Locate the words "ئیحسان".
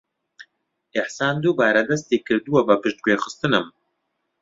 0.95-1.35